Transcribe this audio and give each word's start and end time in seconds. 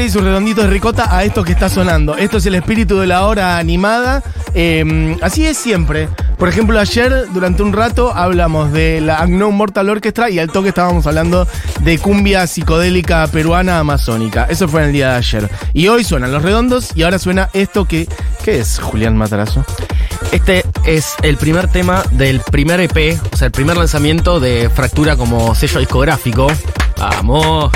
Y 0.00 0.10
sus 0.10 0.22
redonditos 0.22 0.64
de 0.64 0.70
ricota 0.70 1.16
a 1.16 1.24
esto 1.24 1.42
que 1.42 1.50
está 1.50 1.68
sonando. 1.68 2.16
Esto 2.16 2.36
es 2.36 2.46
el 2.46 2.54
espíritu 2.54 2.98
de 3.00 3.08
la 3.08 3.26
hora 3.26 3.58
animada. 3.58 4.22
Eh, 4.54 5.16
así 5.22 5.44
es 5.44 5.56
siempre. 5.56 6.08
Por 6.38 6.48
ejemplo, 6.48 6.78
ayer, 6.78 7.26
durante 7.32 7.64
un 7.64 7.72
rato, 7.72 8.14
hablamos 8.14 8.70
de 8.70 9.00
la 9.00 9.24
Unknown 9.24 9.56
Mortal 9.56 9.90
Orchestra 9.90 10.30
y 10.30 10.38
al 10.38 10.52
toque 10.52 10.68
estábamos 10.68 11.04
hablando 11.08 11.48
de 11.80 11.98
cumbia 11.98 12.46
psicodélica 12.46 13.26
peruana 13.26 13.80
amazónica. 13.80 14.46
Eso 14.48 14.68
fue 14.68 14.82
en 14.82 14.86
el 14.86 14.92
día 14.92 15.10
de 15.10 15.16
ayer. 15.16 15.50
Y 15.72 15.88
hoy 15.88 16.04
suenan 16.04 16.30
los 16.30 16.42
redondos 16.42 16.92
y 16.94 17.02
ahora 17.02 17.18
suena 17.18 17.50
esto 17.52 17.84
que. 17.84 18.06
¿Qué 18.44 18.60
es, 18.60 18.78
Julián 18.78 19.16
Matarazo? 19.16 19.64
Este 20.30 20.64
es 20.84 21.14
el 21.22 21.38
primer 21.38 21.66
tema 21.68 22.04
del 22.12 22.40
primer 22.40 22.80
EP, 22.80 23.18
o 23.32 23.36
sea, 23.36 23.46
el 23.46 23.52
primer 23.52 23.76
lanzamiento 23.76 24.38
de 24.38 24.70
Fractura 24.70 25.16
como 25.16 25.56
sello 25.56 25.80
discográfico. 25.80 26.46
Vamos. 26.98 27.72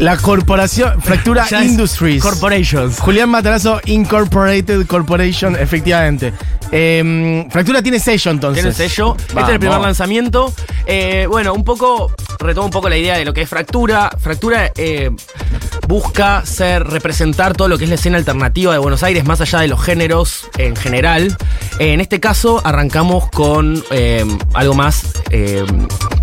La 0.00 0.16
corporación 0.16 0.98
Fractura 1.02 1.46
Ya 1.46 1.60
es 1.62 1.72
Industries. 1.72 2.22
Corporations. 2.22 2.98
Julián 3.00 3.28
Matarazo 3.28 3.82
Incorporated 3.84 4.86
Corporation, 4.86 5.56
efectivamente. 5.56 6.32
Eh, 6.72 7.46
Fractura 7.50 7.82
tiene 7.82 8.00
sello 8.00 8.30
entonces. 8.30 8.62
Tiene 8.62 8.74
sello. 8.74 9.14
Este 9.18 9.28
es 9.28 9.34
Vamos. 9.34 9.50
el 9.50 9.58
primer 9.58 9.78
lanzamiento. 9.80 10.54
Eh, 10.86 11.26
bueno, 11.28 11.52
un 11.52 11.64
poco, 11.64 12.10
retomo 12.38 12.64
un 12.66 12.72
poco 12.72 12.88
la 12.88 12.96
idea 12.96 13.18
de 13.18 13.26
lo 13.26 13.34
que 13.34 13.42
es 13.42 13.48
Fractura. 13.50 14.08
Fractura 14.18 14.72
eh, 14.74 15.10
busca 15.86 16.46
ser, 16.46 16.82
representar 16.86 17.52
todo 17.52 17.68
lo 17.68 17.76
que 17.76 17.84
es 17.84 17.90
la 17.90 17.96
escena 17.96 18.16
alternativa 18.16 18.72
de 18.72 18.78
Buenos 18.78 19.02
Aires, 19.02 19.26
más 19.26 19.42
allá 19.42 19.60
de 19.60 19.68
los 19.68 19.82
géneros 19.82 20.48
en 20.56 20.76
general. 20.76 21.36
Eh, 21.78 21.92
en 21.92 22.00
este 22.00 22.20
caso, 22.20 22.62
arrancamos 22.64 23.28
con 23.28 23.84
eh, 23.90 24.24
algo 24.54 24.72
más 24.72 25.02
eh, 25.30 25.62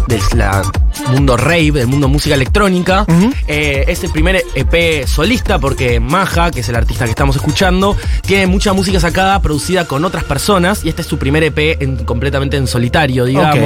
del 0.07 0.21
la- 0.33 0.63
mundo 1.07 1.37
rave, 1.37 1.71
del 1.73 1.87
mundo 1.87 2.07
música 2.07 2.35
electrónica. 2.35 3.05
Eh, 3.47 3.85
es 3.87 4.03
el 4.03 4.11
primer 4.11 4.43
EP 4.55 5.05
solista 5.07 5.59
porque 5.59 5.99
Maja, 5.99 6.51
que 6.51 6.59
es 6.61 6.69
el 6.69 6.75
artista 6.75 7.05
que 7.05 7.11
estamos 7.11 7.35
escuchando, 7.35 7.95
tiene 8.21 8.47
mucha 8.47 8.73
música 8.73 8.99
sacada, 8.99 9.41
producida 9.41 9.85
con 9.85 10.03
otras 10.05 10.23
personas 10.23 10.83
y 10.85 10.89
este 10.89 11.01
es 11.01 11.07
su 11.07 11.17
primer 11.17 11.43
EP 11.43 11.77
en- 11.81 11.97
completamente 12.05 12.57
en 12.57 12.67
solitario, 12.67 13.25
digamos. 13.25 13.57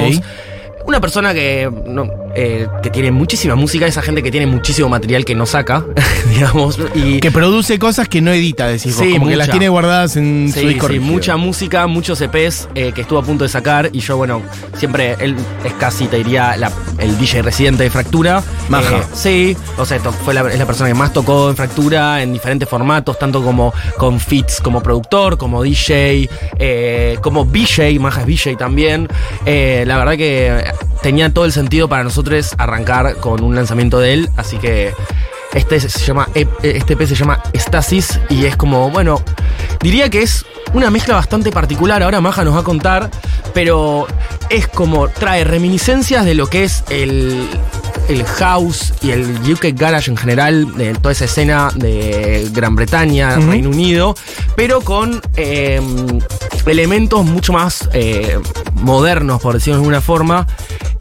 Una 0.84 1.00
persona 1.00 1.32
que, 1.32 1.70
no, 1.86 2.06
eh, 2.34 2.66
que 2.82 2.90
tiene 2.90 3.10
muchísima 3.10 3.54
música, 3.54 3.86
esa 3.86 4.02
gente 4.02 4.22
que 4.22 4.30
tiene 4.30 4.46
muchísimo 4.46 4.88
material 4.88 5.24
que 5.24 5.34
no 5.34 5.46
saca, 5.46 5.84
digamos. 6.34 6.78
Y 6.94 7.20
Que 7.20 7.30
produce 7.30 7.78
cosas 7.78 8.08
que 8.08 8.20
no 8.20 8.32
edita, 8.32 8.66
decís 8.68 8.96
vos, 8.96 9.04
Sí, 9.06 9.12
como 9.14 9.28
que 9.28 9.36
las 9.36 9.50
tiene 9.50 9.68
guardadas 9.68 10.16
en 10.16 10.50
su 10.52 10.60
Sí, 10.60 10.66
disco 10.68 10.88
sí, 10.88 10.98
mucha 10.98 11.36
música, 11.36 11.86
muchos 11.86 12.20
EPs 12.20 12.68
eh, 12.74 12.92
que 12.94 13.02
estuvo 13.02 13.18
a 13.18 13.22
punto 13.22 13.44
de 13.44 13.50
sacar 13.50 13.90
y 13.92 14.00
yo, 14.00 14.16
bueno, 14.16 14.42
siempre 14.76 15.16
él 15.20 15.36
es 15.64 15.72
casi, 15.74 16.06
te 16.06 16.18
diría, 16.18 16.56
la- 16.56 16.72
el 16.98 17.18
DJ 17.18 17.42
residente 17.42 17.82
de 17.82 17.90
Fractura. 17.90 18.42
Maja. 18.68 18.98
Eh, 18.98 19.02
sí, 19.14 19.56
o 19.78 19.84
sea, 19.84 19.98
fue 20.00 20.34
la, 20.34 20.48
es 20.50 20.58
la 20.58 20.66
persona 20.66 20.88
que 20.88 20.94
más 20.94 21.12
tocó 21.12 21.50
en 21.50 21.56
Fractura 21.56 22.22
en 22.22 22.32
diferentes 22.32 22.68
formatos, 22.68 23.18
tanto 23.18 23.42
como 23.42 23.72
con 23.96 24.20
fits 24.20 24.60
como 24.60 24.82
productor, 24.82 25.36
como 25.38 25.62
DJ, 25.62 26.28
como 27.22 27.44
VJ, 27.44 27.98
Maja 28.00 28.22
es 28.22 28.26
VJ 28.26 28.56
también. 28.56 29.08
La 29.44 29.98
verdad 29.98 30.16
que 30.16 30.64
tenía 31.02 31.32
todo 31.32 31.44
el 31.44 31.52
sentido 31.52 31.88
para 31.88 32.04
nosotros 32.04 32.21
arrancar 32.58 33.16
con 33.16 33.42
un 33.42 33.54
lanzamiento 33.54 33.98
de 34.00 34.14
él, 34.14 34.30
así 34.36 34.56
que... 34.58 34.92
Este 35.54 35.78
se 35.80 36.06
llama 36.06 36.26
E- 36.34 36.48
este 36.62 36.94
EP 36.94 37.06
se 37.06 37.14
llama 37.14 37.42
Stasis 37.52 38.18
y 38.30 38.46
es 38.46 38.56
como, 38.56 38.88
bueno, 38.88 39.20
diría 39.82 40.08
que 40.08 40.22
es 40.22 40.46
una 40.72 40.90
mezcla 40.90 41.14
bastante 41.16 41.52
particular, 41.52 42.02
ahora 42.02 42.22
Maja 42.22 42.42
nos 42.42 42.54
va 42.54 42.60
a 42.60 42.64
contar, 42.64 43.10
pero 43.52 44.06
es 44.48 44.66
como 44.66 45.08
trae 45.08 45.44
reminiscencias 45.44 46.24
de 46.24 46.34
lo 46.34 46.46
que 46.46 46.64
es 46.64 46.84
el, 46.88 47.46
el 48.08 48.24
house 48.24 48.94
y 49.02 49.10
el 49.10 49.36
UK 49.52 49.74
Garage 49.74 50.10
en 50.10 50.16
general, 50.16 50.74
de 50.74 50.94
toda 50.94 51.12
esa 51.12 51.26
escena 51.26 51.70
de 51.74 52.48
Gran 52.52 52.74
Bretaña. 52.74 53.36
Reino 53.36 53.68
Unido, 53.68 54.14
pero 54.56 54.80
con 54.80 55.20
eh, 55.36 55.82
elementos 56.64 57.26
mucho 57.26 57.52
más 57.52 57.90
eh, 57.92 58.38
modernos, 58.76 59.42
por 59.42 59.52
decirlo 59.52 59.74
de 59.74 59.80
alguna 59.82 60.00
forma. 60.00 60.46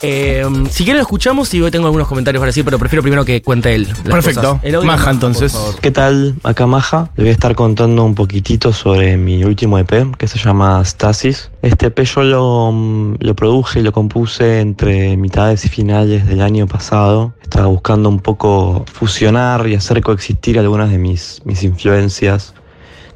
Eh, 0.03 0.43
si 0.69 0.83
quieren 0.83 0.97
lo 0.97 1.01
escuchamos 1.03 1.53
y 1.53 1.61
hoy 1.61 1.69
tengo 1.69 1.85
algunos 1.85 2.07
comentarios 2.07 2.39
para 2.39 2.47
decir, 2.47 2.65
pero 2.65 2.79
prefiero 2.79 3.03
primero 3.03 3.23
que 3.23 3.41
cuente 3.41 3.75
él. 3.75 3.87
las 3.87 3.99
Perfecto. 3.99 4.41
cosas. 4.41 4.63
El 4.63 4.75
audio 4.75 4.87
Maja, 4.87 5.05
por 5.05 5.13
entonces. 5.13 5.51
favor. 5.51 5.75
¿Qué 5.79 5.91
tal? 5.91 6.35
Acá 6.43 6.65
Maja. 6.65 7.11
Le 7.15 7.23
voy 7.23 7.29
a 7.29 7.33
estar 7.33 7.53
contando 7.55 8.03
un 8.03 8.15
poquitito 8.15 8.73
sobre 8.73 9.17
mi 9.17 9.43
último 9.43 9.77
EP 9.77 10.15
que 10.17 10.27
se 10.27 10.39
llama 10.39 10.83
Stasis. 10.83 11.51
Este 11.61 11.87
EP 11.87 11.99
yo 12.03 12.23
lo, 12.23 12.71
mm, 12.71 13.15
lo 13.19 13.35
produje 13.35 13.79
y 13.79 13.83
lo 13.83 13.91
compuse 13.91 14.59
entre 14.59 15.17
mitades 15.17 15.65
y 15.65 15.69
finales 15.69 16.25
del 16.25 16.41
año 16.41 16.65
pasado. 16.67 17.33
Estaba 17.41 17.67
buscando 17.67 18.09
un 18.09 18.19
poco 18.19 18.85
fusionar 18.91 19.67
y 19.67 19.75
hacer 19.75 20.01
coexistir 20.01 20.57
algunas 20.57 20.89
de 20.89 20.97
mis, 20.97 21.41
mis 21.45 21.63
influencias 21.63 22.53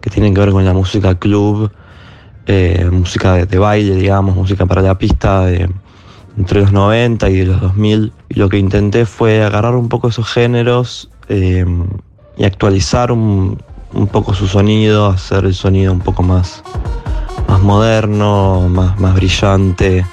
que 0.01 0.09
tienen 0.11 0.35
que 0.35 0.41
ver 0.41 0.51
con 0.51 0.63
la 0.63 0.73
música 0.73 1.15
club, 1.15 1.71
eh, 2.45 2.87
música 2.91 3.33
de, 3.33 3.45
de 3.47 3.57
baile, 3.57 3.95
digamos, 3.95 4.35
música 4.35 4.67
para 4.67 4.83
la 4.83 4.97
pista 4.99 5.45
de 5.45 5.67
entre 6.37 6.61
los 6.61 6.71
90 6.71 7.29
y 7.29 7.45
los 7.45 7.61
2000. 7.61 8.11
Y 8.29 8.39
lo 8.39 8.49
que 8.49 8.57
intenté 8.57 9.05
fue 9.05 9.43
agarrar 9.43 9.75
un 9.75 9.89
poco 9.89 10.09
esos 10.09 10.27
géneros 10.27 11.09
eh, 11.29 11.65
y 12.37 12.43
actualizar 12.43 13.11
un, 13.11 13.61
un 13.93 14.07
poco 14.07 14.33
su 14.33 14.47
sonido, 14.47 15.07
hacer 15.07 15.45
el 15.45 15.55
sonido 15.55 15.91
un 15.93 16.01
poco 16.01 16.23
más, 16.23 16.63
más 17.47 17.61
moderno, 17.61 18.67
más, 18.69 18.99
más 18.99 19.15
brillante. 19.15 20.05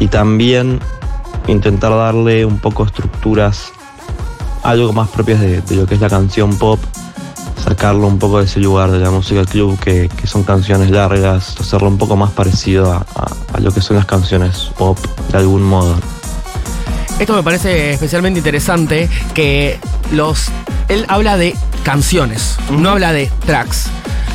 Y 0.00 0.08
también 0.08 0.80
intentar 1.46 1.92
darle 1.92 2.44
un 2.44 2.58
poco 2.58 2.84
estructuras, 2.84 3.72
algo 4.62 4.92
más 4.92 5.08
propias 5.08 5.40
de, 5.40 5.60
de 5.60 5.76
lo 5.76 5.86
que 5.86 5.94
es 5.94 6.00
la 6.00 6.10
canción 6.10 6.56
pop, 6.56 6.78
sacarlo 7.64 8.06
un 8.06 8.18
poco 8.18 8.38
de 8.40 8.44
ese 8.44 8.60
lugar 8.60 8.90
de 8.90 8.98
la 8.98 9.10
música 9.10 9.44
club, 9.44 9.78
que, 9.80 10.08
que 10.08 10.26
son 10.26 10.42
canciones 10.44 10.90
largas, 10.90 11.54
hacerlo 11.58 11.88
un 11.88 11.98
poco 11.98 12.16
más 12.16 12.30
parecido 12.30 12.92
a, 12.92 12.98
a- 13.14 13.56
a 13.56 13.60
lo 13.60 13.72
que 13.72 13.80
son 13.80 13.96
las 13.96 14.06
canciones 14.06 14.70
pop 14.76 14.98
de 15.30 15.38
algún 15.38 15.62
modo. 15.62 15.96
Esto 17.18 17.34
me 17.34 17.42
parece 17.44 17.92
especialmente 17.92 18.40
interesante 18.40 19.08
que 19.34 19.78
los 20.12 20.46
él 20.88 21.04
habla 21.08 21.36
de 21.36 21.54
canciones, 21.84 22.56
no 22.70 22.90
habla 22.90 23.12
de 23.12 23.30
tracks. 23.46 23.86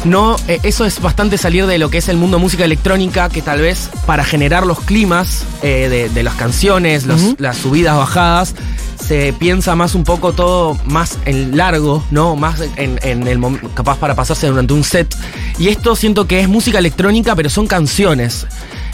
No, 0.06 0.38
eh, 0.48 0.62
eso 0.64 0.86
es 0.86 1.02
bastante 1.02 1.38
salir 1.38 1.66
de 1.68 1.78
lo 1.78 1.90
que 1.90 1.98
es 1.98 2.08
el 2.08 2.16
mundo 2.16 2.40
música 2.40 2.64
electrónica, 2.64 3.28
que 3.28 3.42
tal 3.42 3.60
vez 3.60 3.90
para 4.06 4.24
generar 4.24 4.66
los 4.66 4.80
climas 4.80 5.44
eh, 5.62 5.88
de, 5.90 6.08
de 6.10 6.24
las 6.24 6.36
canciones, 6.36 7.06
los- 7.06 7.36
las 7.38 7.58
subidas, 7.58 7.98
bajadas, 7.98 8.56
se 9.10 9.34
piensa 9.34 9.76
más 9.76 9.96
un 9.96 10.04
poco 10.04 10.34
todo 10.34 10.78
más 10.86 11.18
en 11.26 11.58
largo, 11.58 12.06
¿no? 12.12 12.36
Más 12.36 12.62
en, 12.76 13.00
en 13.02 13.28
el 13.28 13.40
capaz 13.74 13.98
para 13.98 14.14
pasarse 14.14 14.46
durante 14.46 14.72
un 14.72 14.84
set. 14.84 15.16
Y 15.58 15.70
esto 15.70 15.96
siento 15.96 16.28
que 16.28 16.42
es 16.42 16.48
música 16.48 16.78
electrónica, 16.78 17.36
pero 17.36 17.50
son 17.50 17.66
canciones. 17.66 18.46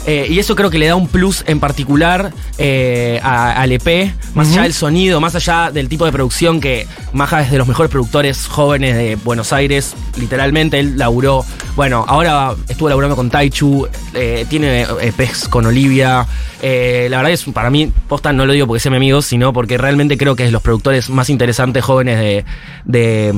Eh, 0.06 0.28
y 0.30 0.38
eso 0.38 0.54
creo 0.54 0.70
que 0.70 0.78
le 0.78 0.86
da 0.86 0.94
un 0.94 1.08
plus 1.08 1.42
en 1.48 1.58
particular 1.58 2.32
eh, 2.58 3.18
a- 3.24 3.60
al 3.60 3.72
EP, 3.72 4.12
más 4.34 4.48
allá 4.52 4.62
del 4.62 4.72
sonido, 4.72 5.20
más 5.20 5.34
allá 5.34 5.70
del 5.72 5.88
tipo 5.88 6.04
de 6.06 6.12
producción 6.12 6.60
que 6.60 6.86
Maja 7.12 7.42
es 7.42 7.50
de 7.50 7.58
los 7.58 7.66
mejores 7.66 7.90
productores 7.90 8.46
jóvenes 8.46 8.94
de 8.94 9.16
Buenos 9.16 9.52
Aires, 9.52 9.94
literalmente 10.16 10.78
él 10.78 10.96
laburó, 10.96 11.44
bueno, 11.74 12.04
ahora 12.06 12.54
estuvo 12.68 12.88
laburando 12.88 13.16
con 13.16 13.30
Taichu, 13.30 13.88
eh, 14.14 14.46
tiene 14.48 14.86
EPs 15.00 15.48
con 15.48 15.66
Olivia, 15.66 16.26
la 16.62 17.16
verdad 17.16 17.30
es 17.30 17.42
para 17.44 17.70
mí, 17.70 17.90
posta 18.08 18.32
no 18.32 18.46
lo 18.46 18.52
digo 18.52 18.66
porque 18.68 18.80
sea 18.80 18.90
mi 18.90 18.96
amigo, 18.98 19.22
sino 19.22 19.52
porque 19.52 19.76
realmente 19.76 20.16
creo 20.16 20.36
que 20.36 20.44
es 20.44 20.48
de 20.48 20.52
los 20.52 20.62
productores 20.62 21.10
más 21.10 21.30
interesantes 21.30 21.84
jóvenes 21.84 22.18
de, 22.18 22.44
de, 22.84 23.34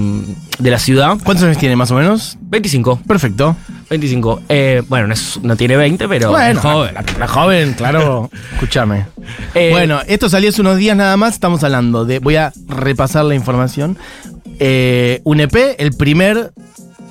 de 0.58 0.70
la 0.70 0.78
ciudad. 0.78 1.16
¿Cuántos 1.24 1.44
años 1.46 1.58
tiene 1.58 1.76
más 1.76 1.90
o 1.90 1.94
menos? 1.94 2.36
25. 2.42 3.00
Perfecto. 3.06 3.56
25. 3.90 4.42
Eh, 4.48 4.82
bueno, 4.88 5.06
no, 5.06 5.14
es- 5.14 5.38
no 5.42 5.56
tiene 5.56 5.76
20, 5.76 6.08
pero 6.08 6.30
bueno, 6.30 6.58
es 6.60 6.64
joven. 6.64 6.94
La, 6.94 7.04
la 7.18 7.28
joven, 7.28 7.72
claro. 7.74 8.30
Escúchame. 8.54 9.06
Eh, 9.54 9.68
bueno, 9.70 10.00
esto 10.06 10.28
salió 10.28 10.50
hace 10.50 10.60
unos 10.60 10.76
días 10.76 10.96
nada 10.96 11.16
más. 11.16 11.34
Estamos 11.34 11.64
hablando 11.64 12.04
de. 12.04 12.18
Voy 12.18 12.36
a 12.36 12.52
repasar 12.66 13.24
la 13.24 13.34
información. 13.34 13.96
Eh, 14.58 15.20
un 15.24 15.40
EP, 15.40 15.54
el 15.78 15.92
primer 15.92 16.52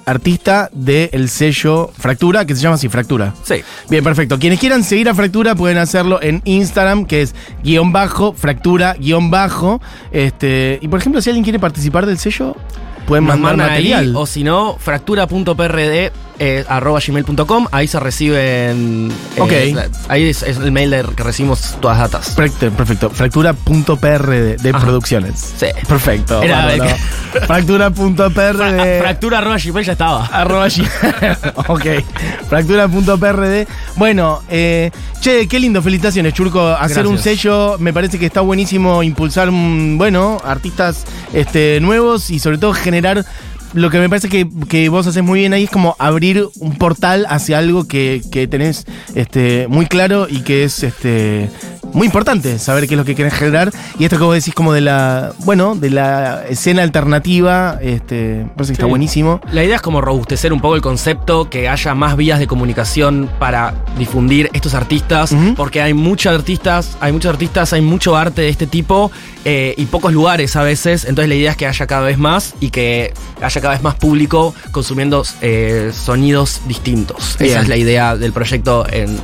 artista 0.05 0.69
del 0.71 1.27
sello 1.29 1.91
Fractura, 1.97 2.45
que 2.45 2.55
se 2.55 2.61
llama 2.61 2.75
así, 2.75 2.87
Fractura. 2.87 3.33
Sí. 3.43 3.55
Bien, 3.89 4.03
perfecto. 4.03 4.39
Quienes 4.39 4.59
quieran 4.59 4.83
seguir 4.83 5.09
a 5.09 5.13
Fractura 5.15 5.53
pueden 5.55 5.77
hacerlo 5.77 6.21
en 6.21 6.41
Instagram, 6.45 7.05
que 7.05 7.23
es 7.23 7.35
guion 7.63 7.91
bajo, 7.91 8.33
fractura, 8.33 8.95
guion 8.99 9.29
bajo. 9.31 9.81
Este, 10.11 10.79
y 10.81 10.87
por 10.87 10.99
ejemplo, 10.99 11.21
si 11.21 11.29
alguien 11.29 11.43
quiere 11.43 11.59
participar 11.59 12.05
del 12.05 12.17
sello, 12.19 12.55
pueden 13.05 13.25
Nos 13.25 13.35
mandar 13.37 13.57
mandan 13.57 13.69
ahí, 13.75 13.89
material. 13.91 14.15
o 14.15 14.25
si 14.25 14.43
no, 14.45 14.77
fractura.prd 14.79 16.11
eh, 16.39 16.63
arroba 16.67 16.99
gmail.com. 17.05 17.67
Ahí 17.71 17.87
se 17.87 17.99
reciben. 17.99 19.11
eh, 19.35 19.41
Ok. 19.41 19.51
ahí 20.09 20.29
es, 20.29 20.43
es 20.43 20.57
el 20.57 20.71
mail 20.71 20.89
de 20.91 21.03
que 21.15 21.23
recibimos 21.23 21.77
todas 21.79 21.97
las 21.97 22.11
datas. 22.11 22.35
Perfecto, 22.35 22.71
perfecto. 22.75 23.09
Fractura.pr 23.09 24.27
de, 24.29 24.57
de 24.57 24.71
producciones. 24.73 25.53
Sí. 25.57 25.67
Perfecto. 25.87 26.41
Era 26.41 26.65
bárbaro. 26.65 26.95
Fractura.pr 27.47 28.57
de. 28.57 28.99
Fractura 29.01 29.37
arroba 29.39 29.57
gmail 29.63 29.85
ya 29.85 29.91
estaba. 29.93 30.25
Arroba 30.27 30.67
Gmail. 30.67 30.89
ok. 31.67 31.85
Fractura.prd. 32.49 33.67
Bueno, 33.95 34.41
eh, 34.49 34.91
che, 35.21 35.47
qué 35.47 35.59
lindo, 35.59 35.81
felicitaciones, 35.81 36.33
Churco. 36.33 36.67
Hacer 36.69 37.07
un 37.07 37.17
sello 37.17 37.77
me 37.79 37.93
parece 37.93 38.19
que 38.19 38.25
está 38.25 38.41
buenísimo 38.41 39.03
impulsar, 39.03 39.51
mm, 39.51 39.97
bueno, 39.97 40.37
artistas 40.43 41.05
este, 41.33 41.79
nuevos 41.81 42.29
y 42.29 42.39
sobre 42.39 42.57
todo 42.57 42.73
generar. 42.73 43.25
Lo 43.73 43.89
que 43.89 43.99
me 43.99 44.09
parece 44.09 44.29
que, 44.29 44.47
que 44.69 44.89
vos 44.89 45.05
haces 45.07 45.23
muy 45.23 45.39
bien 45.41 45.53
ahí 45.53 45.65
es 45.65 45.69
como 45.69 45.95
abrir 45.99 46.47
un 46.59 46.77
portal 46.77 47.25
hacia 47.29 47.57
algo 47.57 47.87
que, 47.87 48.21
que 48.31 48.47
tenés 48.47 48.85
este, 49.13 49.67
muy 49.67 49.85
claro 49.85 50.27
y 50.29 50.39
que 50.41 50.63
es 50.63 50.83
este, 50.83 51.49
muy 51.97 52.05
importante 52.05 52.59
saber 52.59 52.87
qué 52.87 52.93
es 52.93 52.97
lo 52.97 53.05
que 53.05 53.15
querés 53.15 53.33
generar. 53.33 53.71
Y 53.97 54.03
esto 54.03 54.17
que 54.17 54.23
vos 54.23 54.35
decís 54.35 54.53
como 54.53 54.71
de 54.71 54.81
la, 54.81 55.33
bueno, 55.39 55.75
de 55.75 55.89
la 55.89 56.45
escena 56.47 56.83
alternativa, 56.83 57.79
este, 57.81 58.45
parece 58.55 58.71
que 58.71 58.73
está 58.73 58.85
buenísimo. 58.85 59.41
La 59.51 59.63
idea 59.63 59.77
es 59.77 59.81
como 59.81 59.99
robustecer 59.99 60.53
un 60.53 60.61
poco 60.61 60.75
el 60.75 60.81
concepto, 60.81 61.49
que 61.49 61.67
haya 61.67 61.95
más 61.95 62.15
vías 62.15 62.39
de 62.39 62.45
comunicación 62.45 63.29
para 63.39 63.73
difundir 63.97 64.49
estos 64.53 64.75
artistas, 64.75 65.35
porque 65.55 65.81
hay 65.81 65.93
muchos 65.93 66.33
artistas, 66.33 66.97
hay 67.01 67.11
muchos 67.11 67.31
artistas, 67.31 67.73
hay 67.73 67.81
mucho 67.81 68.15
arte 68.15 68.43
de 68.43 68.49
este 68.49 68.67
tipo 68.67 69.11
eh, 69.43 69.73
y 69.75 69.85
pocos 69.85 70.13
lugares 70.13 70.55
a 70.55 70.61
veces. 70.61 71.05
Entonces 71.05 71.29
la 71.29 71.35
idea 71.35 71.51
es 71.51 71.57
que 71.57 71.65
haya 71.65 71.87
cada 71.87 72.05
vez 72.05 72.19
más 72.19 72.53
y 72.59 72.69
que 72.69 73.13
haya 73.41 73.61
cada 73.61 73.73
vez 73.73 73.81
más 73.81 73.95
público 73.95 74.53
consumiendo 74.71 75.23
eh, 75.41 75.91
sonidos 75.93 76.61
distintos. 76.67 77.37
Esa 77.39 77.61
es 77.61 77.67
la 77.67 77.77
idea 77.77 78.15
del 78.15 78.33
proyecto 78.33 78.85
en 78.91 79.17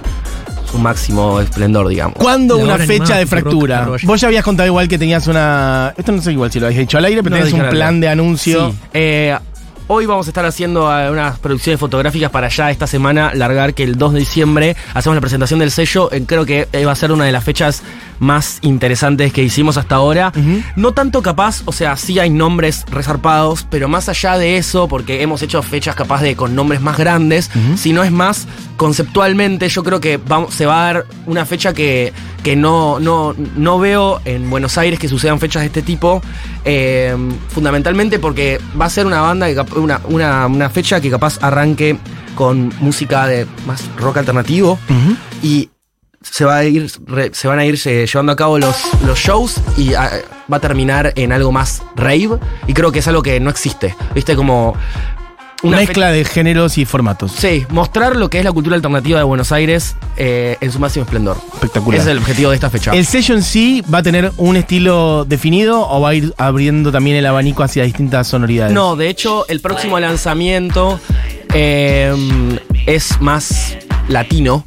su 0.73 0.79
máximo 0.79 1.39
esplendor, 1.39 1.87
digamos. 1.87 2.17
¿Cuándo 2.17 2.57
una 2.57 2.79
fecha 2.79 2.93
animada, 2.93 3.19
de 3.19 3.25
fractura? 3.27 3.89
Vos 4.03 4.19
ya 4.19 4.27
habías 4.27 4.43
contado 4.43 4.65
igual 4.65 4.87
que 4.87 4.97
tenías 4.97 5.27
una. 5.27 5.93
Esto 5.95 6.11
no 6.11 6.21
sé 6.21 6.31
igual 6.31 6.51
si 6.51 6.59
lo 6.59 6.65
habías 6.65 6.79
dicho 6.79 6.97
al 6.97 7.05
aire, 7.05 7.21
pero 7.21 7.35
No 7.35 7.43
tenías 7.43 7.63
un 7.63 7.69
plan 7.69 7.99
de 7.99 8.09
anuncio. 8.09 8.71
Sí. 8.71 8.77
Eh, 8.95 9.37
hoy 9.85 10.07
vamos 10.07 10.25
a 10.25 10.31
estar 10.31 10.45
haciendo 10.45 10.85
unas 10.87 11.37
producciones 11.37 11.79
fotográficas 11.79 12.31
para 12.31 12.47
ya 12.47 12.71
esta 12.71 12.87
semana 12.87 13.31
largar 13.35 13.75
que 13.75 13.83
el 13.83 13.99
2 13.99 14.13
de 14.13 14.19
diciembre 14.19 14.75
hacemos 14.95 15.15
la 15.15 15.21
presentación 15.21 15.59
del 15.59 15.69
sello. 15.69 16.11
Eh, 16.11 16.23
creo 16.25 16.43
que 16.43 16.67
eh, 16.71 16.85
va 16.85 16.93
a 16.93 16.95
ser 16.95 17.11
una 17.11 17.25
de 17.25 17.31
las 17.31 17.43
fechas 17.43 17.83
más 18.23 18.59
interesantes 18.61 19.31
que 19.31 19.43
hicimos 19.43 19.77
hasta 19.77 19.95
ahora. 19.95 20.31
No 20.75 20.93
tanto 20.93 21.21
capaz, 21.21 21.61
o 21.65 21.71
sea, 21.71 21.95
sí 21.97 22.19
hay 22.19 22.29
nombres 22.29 22.85
resarpados, 22.89 23.67
pero 23.69 23.87
más 23.87 24.09
allá 24.09 24.37
de 24.37 24.57
eso, 24.57 24.87
porque 24.87 25.21
hemos 25.21 25.41
hecho 25.41 25.61
fechas 25.61 25.95
capaz 25.95 26.21
de 26.21 26.35
con 26.35 26.55
nombres 26.55 26.81
más 26.81 26.97
grandes, 26.97 27.51
sino 27.75 28.03
es 28.03 28.11
más 28.11 28.47
conceptualmente, 28.77 29.69
yo 29.69 29.83
creo 29.83 29.99
que 29.99 30.19
se 30.49 30.65
va 30.65 30.81
a 30.81 30.93
dar 30.93 31.05
una 31.25 31.45
fecha 31.45 31.73
que, 31.73 32.13
que 32.43 32.55
no, 32.55 32.99
no, 32.99 33.35
no 33.55 33.79
veo 33.79 34.19
en 34.25 34.49
Buenos 34.49 34.77
Aires 34.77 34.99
que 34.99 35.07
sucedan 35.07 35.39
fechas 35.39 35.61
de 35.61 35.67
este 35.67 35.81
tipo, 35.81 36.21
eh, 36.65 37.15
fundamentalmente 37.49 38.19
porque 38.19 38.59
va 38.79 38.85
a 38.85 38.89
ser 38.89 39.05
una 39.05 39.21
banda, 39.21 39.47
que 39.47 39.79
una, 39.79 40.01
una, 40.05 40.47
una 40.47 40.69
fecha 40.69 40.99
que 40.99 41.09
capaz 41.09 41.37
arranque 41.41 41.97
con 42.35 42.73
música 42.79 43.27
de 43.27 43.45
más 43.67 43.83
rock 43.97 44.17
alternativo 44.17 44.79
y 45.41 45.69
se 46.23 46.45
va 46.45 46.57
a 46.57 46.63
ir 46.63 46.89
se 47.33 47.47
van 47.47 47.59
a 47.59 47.65
ir 47.65 47.79
eh, 47.85 48.05
llevando 48.07 48.31
a 48.31 48.35
cabo 48.35 48.57
los, 48.59 48.75
los 49.05 49.19
shows 49.19 49.55
y 49.77 49.93
ah, 49.93 50.09
va 50.51 50.57
a 50.57 50.59
terminar 50.59 51.13
en 51.15 51.31
algo 51.31 51.51
más 51.51 51.81
rave 51.95 52.39
y 52.67 52.73
creo 52.73 52.91
que 52.91 52.99
es 52.99 53.07
algo 53.07 53.21
que 53.21 53.39
no 53.39 53.49
existe 53.49 53.95
viste 54.15 54.35
como 54.35 54.75
Una 55.63 55.77
mezcla 55.77 56.11
de 56.11 56.25
géneros 56.25 56.77
y 56.77 56.85
formatos. 56.85 57.31
sí 57.31 57.65
mostrar 57.69 58.15
lo 58.15 58.29
que 58.29 58.39
es 58.39 58.43
la 58.43 58.51
cultura 58.51 58.75
alternativa 58.75 59.17
de 59.19 59.23
Buenos 59.23 59.51
Aires 59.51 59.95
eh, 60.17 60.57
en 60.61 60.71
su 60.71 60.79
máximo 60.79 61.03
esplendor 61.05 61.37
Espectacular. 61.53 61.99
ese 61.99 62.09
es 62.09 62.11
el 62.11 62.17
objetivo 62.21 62.49
de 62.49 62.55
esta 62.55 62.69
fecha 62.69 62.91
¿El 62.91 63.05
sello 63.05 63.35
en 63.35 63.43
sí 63.43 63.83
va 63.93 63.99
a 63.99 64.03
tener 64.03 64.31
un 64.37 64.55
estilo 64.57 65.25
definido 65.25 65.87
o 65.87 66.01
va 66.01 66.09
a 66.09 66.15
ir 66.15 66.33
abriendo 66.37 66.91
también 66.91 67.17
el 67.17 67.25
abanico 67.25 67.63
hacia 67.63 67.83
distintas 67.83 68.27
sonoridades? 68.27 68.73
no 68.73 68.95
de 68.95 69.09
hecho 69.09 69.45
el 69.47 69.59
próximo 69.61 69.99
lanzamiento 69.99 70.99
eh, 71.53 72.13
es 72.85 73.21
más 73.21 73.77
latino. 74.07 74.65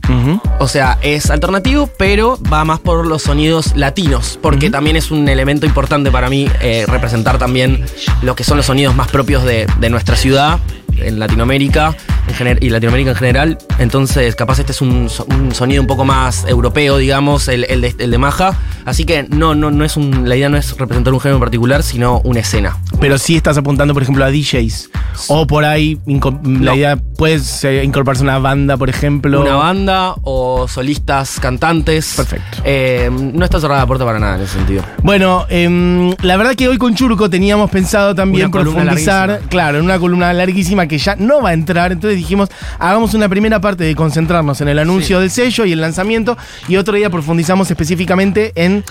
O 0.58 0.68
sea, 0.68 0.98
es 1.02 1.30
alternativo, 1.30 1.88
pero 1.98 2.38
va 2.52 2.64
más 2.64 2.80
por 2.80 3.06
los 3.06 3.22
sonidos 3.22 3.76
latinos, 3.76 4.38
porque 4.42 4.70
también 4.70 4.96
es 4.96 5.10
un 5.10 5.28
elemento 5.28 5.66
importante 5.66 6.10
para 6.10 6.28
mí 6.30 6.48
eh, 6.60 6.84
representar 6.88 7.38
también 7.38 7.84
lo 8.22 8.34
que 8.34 8.44
son 8.44 8.56
los 8.56 8.66
sonidos 8.66 8.94
más 8.94 9.08
propios 9.08 9.44
de, 9.44 9.66
de 9.78 9.90
nuestra 9.90 10.16
ciudad, 10.16 10.58
en 10.98 11.18
Latinoamérica 11.18 11.94
en 12.38 12.58
y 12.60 12.70
Latinoamérica 12.70 13.10
en 13.10 13.16
general. 13.16 13.58
Entonces, 13.78 14.34
capaz 14.34 14.58
este 14.58 14.72
es 14.72 14.80
un, 14.80 15.08
so- 15.10 15.26
un 15.28 15.54
sonido 15.54 15.80
un 15.82 15.86
poco 15.86 16.04
más 16.06 16.44
europeo, 16.48 16.96
digamos, 16.96 17.48
el, 17.48 17.64
el 17.64 17.82
de, 17.82 17.94
el 17.98 18.10
de 18.10 18.18
Maja. 18.18 18.56
Así 18.86 19.04
que 19.04 19.24
no, 19.28 19.54
no, 19.54 19.70
no 19.70 19.84
es 19.84 19.96
un, 19.96 20.26
la 20.28 20.36
idea 20.36 20.48
no 20.48 20.56
es 20.56 20.76
representar 20.76 21.12
un 21.12 21.20
género 21.20 21.36
en 21.36 21.40
particular, 21.40 21.82
sino 21.82 22.20
una 22.24 22.40
escena. 22.40 22.78
Pero 23.00 23.18
sí 23.18 23.36
estás 23.36 23.58
apuntando, 23.58 23.92
por 23.94 24.02
ejemplo, 24.02 24.24
a 24.24 24.30
DJs. 24.30 24.90
O 25.28 25.46
por 25.46 25.64
ahí, 25.64 25.98
la 26.44 26.74
idea 26.74 26.96
puedes 27.16 27.64
eh, 27.64 27.84
incorporarse 27.84 28.22
una 28.22 28.38
banda, 28.38 28.76
por 28.76 28.88
ejemplo. 28.90 29.40
Una 29.40 29.54
banda 29.54 30.14
o 30.22 30.66
solistas, 30.68 31.38
cantantes. 31.40 32.14
Perfecto. 32.16 32.58
Eh, 32.64 33.10
no 33.12 33.44
está 33.44 33.60
cerrada 33.60 33.80
la 33.80 33.86
puerta 33.86 34.04
para 34.04 34.18
nada 34.18 34.36
en 34.36 34.42
ese 34.42 34.54
sentido. 34.54 34.82
Bueno, 35.02 35.46
em, 35.48 36.12
la 36.22 36.36
verdad 36.36 36.54
que 36.54 36.68
hoy 36.68 36.78
con 36.78 36.94
Churco 36.94 37.30
teníamos 37.30 37.70
pensado 37.70 38.14
también 38.14 38.46
Una 38.46 38.62
profundizar, 38.62 39.40
claro, 39.48 39.78
en 39.78 39.84
una 39.84 39.98
columna 39.98 40.32
larguísima 40.32 40.86
que 40.86 40.98
ya 40.98 41.16
no 41.16 41.42
va 41.42 41.50
a 41.50 41.54
entrar, 41.54 41.92
entonces 41.92 42.18
dijimos, 42.18 42.48
hagamos 42.78 43.14
una 43.14 43.28
primera 43.28 43.60
parte 43.60 43.84
de 43.84 43.94
concentrarnos 43.94 44.60
en 44.60 44.68
el 44.68 44.78
anuncio 44.78 45.18
Sí. 45.18 45.20
del 45.22 45.30
sello 45.30 45.64
y 45.64 45.72
el 45.72 45.80
lanzamiento 45.80 46.36
y 46.68 46.76
otro 46.76 46.96
día 46.96 47.08
profundizamos 47.10 47.70
específicamente 47.70 48.52
en 48.54 48.84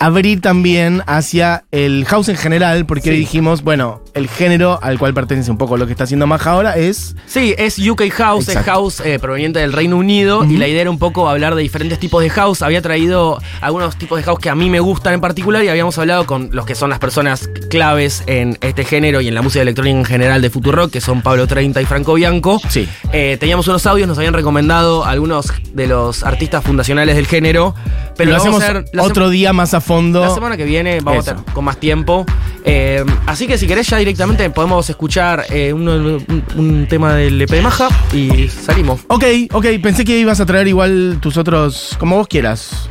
abrir 0.00 0.40
también 0.40 1.02
hacia 1.06 1.64
el 1.72 2.04
house 2.06 2.28
en 2.28 2.36
general, 2.36 2.86
porque 2.86 3.10
Sí. 3.10 3.16
dijimos, 3.16 3.62
bueno, 3.62 4.00
el 4.16 4.28
género 4.28 4.78
al 4.82 4.98
cual 4.98 5.14
pertenece 5.14 5.50
un 5.50 5.58
poco 5.58 5.76
lo 5.76 5.86
que 5.86 5.92
está 5.92 6.04
haciendo 6.04 6.26
Maja 6.26 6.50
ahora 6.50 6.76
es 6.76 7.14
Sí, 7.26 7.54
es 7.56 7.78
UK 7.78 8.10
House, 8.12 8.48
Exacto. 8.48 8.60
es 8.60 8.66
house 8.66 9.00
eh, 9.04 9.18
proveniente 9.20 9.60
del 9.60 9.72
Reino 9.72 9.96
Unido 9.96 10.44
y 10.44 10.56
la 10.56 10.66
idea 10.66 10.80
era 10.82 10.90
un 10.90 10.98
poco 10.98 11.28
hablar 11.28 11.54
de 11.54 11.62
diferentes 11.62 11.98
tipos 11.98 12.22
de 12.22 12.30
house. 12.30 12.62
Había 12.62 12.82
traído 12.82 13.38
algunos 13.60 13.96
tipos 13.96 14.18
de 14.18 14.24
house 14.24 14.38
que 14.40 14.50
a 14.50 14.54
mí 14.54 14.68
me 14.70 14.80
gustan 14.80 15.14
en 15.14 15.20
particular 15.20 15.62
y 15.64 15.68
habíamos 15.68 15.96
hablado 15.98 16.26
con 16.26 16.48
los 16.52 16.66
que 16.66 16.74
son 16.74 16.90
las 16.90 16.98
personas 16.98 17.48
claves 17.70 18.22
en 18.26 18.58
este 18.62 18.84
género 18.84 19.20
y 19.20 19.28
en 19.28 19.34
la 19.34 19.42
música 19.42 19.62
electrónica 19.62 19.98
en 19.98 20.04
general 20.04 20.42
de 20.42 20.50
Futurock, 20.50 20.90
que 20.90 21.00
son 21.00 21.22
Pablo 21.22 21.46
30 21.46 21.82
y 21.82 21.84
Franco 21.84 22.14
Bianco. 22.14 22.60
Sí. 22.68 22.88
Eh, 23.12 23.36
teníamos 23.38 23.68
unos 23.68 23.86
audios, 23.86 24.08
nos 24.08 24.18
habían 24.18 24.34
recomendado 24.34 25.04
algunos 25.04 25.52
de 25.72 25.86
los 25.86 26.22
artistas 26.24 26.64
fundacionales 26.64 27.16
del 27.16 27.26
género. 27.26 27.74
Pero 28.16 28.30
lo 28.30 28.38
vamos 28.38 28.62
hacemos 28.62 28.62
a 28.62 28.80
hacer 28.80 29.00
otro 29.00 29.28
día 29.28 29.52
más 29.52 29.74
a 29.74 29.80
fondo. 29.82 30.20
la 30.22 30.30
semana 30.34 30.56
que 30.56 30.64
viene 30.64 31.00
vamos 31.02 31.24
Eso. 31.26 31.32
a 31.32 31.38
estar 31.40 31.54
con 31.54 31.64
más 31.66 31.76
tiempo. 31.78 32.24
Eh, 32.64 33.04
así 33.26 33.46
que 33.46 33.58
si 33.58 33.66
querés 33.66 33.86
ya 33.86 33.96
directamente 34.06 34.48
podemos 34.50 34.88
escuchar 34.88 35.46
eh, 35.50 35.72
un, 35.72 35.88
un 35.88 36.86
tema 36.88 37.14
del 37.16 37.42
EP 37.42 37.50
de 37.50 37.60
Maja 37.60 37.88
y 38.12 38.48
salimos. 38.48 39.00
Ok, 39.08 39.24
ok, 39.52 39.66
pensé 39.82 40.04
que 40.04 40.16
ibas 40.16 40.38
a 40.38 40.46
traer 40.46 40.68
igual 40.68 41.18
tus 41.20 41.36
otros, 41.36 41.96
como 41.98 42.16
vos 42.16 42.28
quieras. 42.28 42.88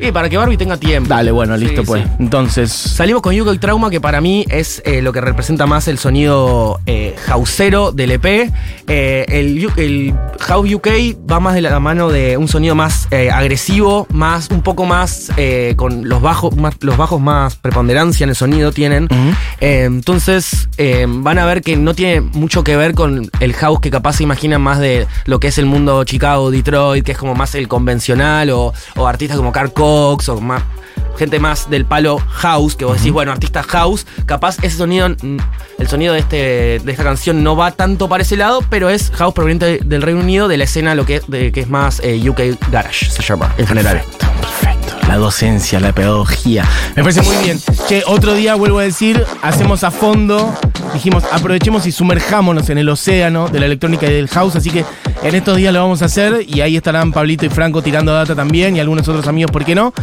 Y 0.00 0.12
para 0.12 0.28
que 0.28 0.36
Barbie 0.36 0.56
tenga 0.56 0.76
tiempo. 0.76 1.08
Dale, 1.08 1.30
bueno, 1.32 1.56
listo 1.56 1.82
Sí, 1.82 1.86
pues. 1.86 2.04
sí. 2.04 2.10
Entonces, 2.20 2.70
Salimos 2.70 3.22
con 3.22 3.34
Yuko 3.34 3.52
y 3.52 3.58
Trauma, 3.58 3.90
que 3.90 4.00
para 4.00 4.20
mí 4.20 4.44
es 4.48 4.80
eh, 4.84 5.02
lo 5.02 5.12
que 5.12 5.20
representa 5.20 5.66
más 5.66 5.88
el 5.88 5.98
sonido 5.98 6.80
eh, 6.86 7.16
houseero 7.26 7.90
del 7.92 8.12
EP. 8.12 8.52
Eh, 8.86 9.24
el, 9.28 10.14
House 10.40 10.72
UK 10.72 10.88
va 11.30 11.40
más 11.40 11.54
de 11.54 11.60
la 11.60 11.78
mano 11.80 12.10
de 12.10 12.36
un 12.36 12.48
sonido 12.48 12.74
más 12.74 13.08
eh, 13.10 13.30
agresivo, 13.30 14.06
más 14.10 14.48
un 14.50 14.62
poco 14.62 14.86
más 14.86 15.30
con 15.76 16.08
los 16.08 16.22
bajos, 16.22 16.56
más, 16.56 16.74
los 16.80 16.96
bajos 16.96 17.20
más 17.20 17.56
preponderancia 17.56 18.24
en 18.24 18.30
el 18.30 18.36
sonido 18.36 18.72
tienen. 18.72 19.08
Entonces 19.60 20.68
van 21.08 21.38
a 21.38 21.44
ver 21.44 21.62
que 21.62 21.76
no 21.76 21.94
tiene 21.94 22.20
mucho 22.20 22.64
que 22.64 22.76
ver 22.76 22.94
con 22.94 23.30
el 23.40 23.52
house 23.54 23.80
que 23.80 23.90
capaz 23.90 24.14
se 24.14 24.22
imaginan 24.22 24.62
más 24.62 24.78
de 24.78 25.06
lo 25.26 25.40
que 25.40 25.48
es 25.48 25.58
el 25.58 25.66
mundo 25.66 26.04
Chicago, 26.04 26.50
Detroit, 26.50 27.04
que 27.04 27.12
es 27.12 27.18
como 27.18 27.34
más 27.34 27.54
el 27.54 27.68
convencional, 27.68 28.50
o, 28.50 28.72
o 28.96 29.06
artistas 29.06 29.36
como 29.36 29.52
Carl 29.52 29.72
O 29.90 30.40
más 30.40 30.62
gente 31.18 31.40
más 31.40 31.68
del 31.68 31.84
palo 31.84 32.18
house, 32.18 32.76
que 32.76 32.84
vos 32.84 32.98
decís, 32.98 33.10
bueno, 33.10 33.32
artista 33.32 33.62
house, 33.64 34.06
capaz 34.24 34.58
ese 34.62 34.76
sonido, 34.76 35.06
el 35.06 35.88
sonido 35.88 36.12
de, 36.14 36.20
este, 36.20 36.36
de 36.78 36.92
esta 36.92 37.02
canción 37.02 37.42
no 37.42 37.56
va 37.56 37.72
tanto 37.72 38.08
para 38.08 38.22
ese 38.22 38.36
lado, 38.36 38.62
pero 38.70 38.88
es 38.88 39.10
house 39.10 39.34
proveniente 39.34 39.80
del 39.84 40.02
Reino 40.02 40.20
Unido, 40.20 40.46
de 40.46 40.58
la 40.58 40.64
escena 40.64 40.94
lo 40.94 41.04
que, 41.06 41.20
de, 41.26 41.50
que 41.50 41.60
es 41.60 41.68
más 41.68 42.00
eh, 42.04 42.28
UK 42.28 42.70
Garage, 42.70 43.10
se 43.10 43.22
llama, 43.22 43.52
en 43.58 43.66
general. 43.66 43.96
Perfecto, 43.96 44.26
perfecto. 44.40 44.77
La 45.08 45.16
docencia, 45.16 45.80
la 45.80 45.92
pedagogía. 45.94 46.68
Me 46.94 47.02
parece 47.02 47.22
muy 47.22 47.34
bien. 47.42 47.58
Que 47.88 48.02
otro 48.06 48.34
día, 48.34 48.54
vuelvo 48.56 48.78
a 48.78 48.82
decir, 48.82 49.24
hacemos 49.42 49.82
a 49.82 49.90
fondo. 49.90 50.54
Dijimos, 50.92 51.24
aprovechemos 51.32 51.86
y 51.86 51.92
sumerjámonos 51.92 52.68
en 52.68 52.76
el 52.76 52.88
océano 52.90 53.48
de 53.48 53.58
la 53.58 53.66
electrónica 53.66 54.06
y 54.06 54.12
del 54.12 54.28
house. 54.28 54.56
Así 54.56 54.70
que 54.70 54.84
en 55.22 55.34
estos 55.34 55.56
días 55.56 55.72
lo 55.72 55.80
vamos 55.80 56.02
a 56.02 56.04
hacer. 56.04 56.44
Y 56.46 56.60
ahí 56.60 56.76
estarán 56.76 57.12
Pablito 57.12 57.46
y 57.46 57.48
Franco 57.48 57.80
tirando 57.80 58.12
data 58.12 58.34
también. 58.34 58.76
Y 58.76 58.80
algunos 58.80 59.08
otros 59.08 59.26
amigos, 59.26 59.50
¿por 59.50 59.64
qué 59.64 59.74
no? 59.74 59.94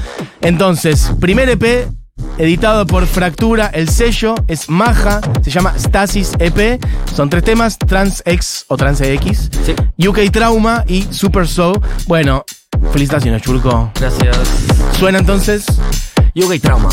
Entonces, 0.41 1.12
primer 1.19 1.50
EP 1.50 1.88
editado 2.39 2.88
por 2.88 3.05
Fractura, 3.05 3.67
el 3.74 3.89
sello 3.89 4.35
es 4.47 4.69
Maja, 4.69 5.21
se 5.43 5.51
llama 5.51 5.74
Stasis 5.77 6.31
EP, 6.39 6.81
son 7.13 7.29
tres 7.29 7.43
temas, 7.43 7.77
Trans 7.77 8.24
X 8.25 8.65
o 8.69 8.77
Trans 8.77 9.01
X, 9.01 9.50
Sí. 9.65 10.07
UK 10.07 10.31
Trauma 10.31 10.83
y 10.88 11.03
Super 11.12 11.47
Soul. 11.47 11.79
Bueno, 12.07 12.43
felicitaciones, 12.95 13.41
Churco. 13.41 13.91
Gracias. 13.99 14.37
Suena 14.97 15.19
entonces. 15.19 15.65
Yoga 16.33 16.55
y 16.55 16.59
trauma. 16.59 16.87